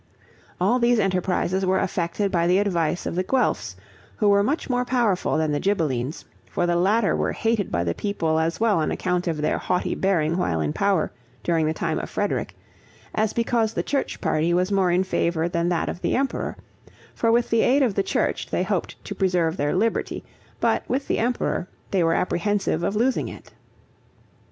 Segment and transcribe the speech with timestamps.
[0.59, 3.75] All these enterprises were effected by the advice of the Guelphs,
[4.15, 7.93] who were much more powerful than the Ghibellines, for the latter were hated by the
[7.93, 11.11] people as well on account of their haughty bearing while in power,
[11.43, 12.55] during the time of Frederick,
[13.13, 16.57] as because the church party was in more favor than that of the emperor;
[17.13, 20.23] for with the aid of the church they hoped to preserve their liberty,
[20.59, 23.51] but, with the emperor, they were apprehensive of losing it.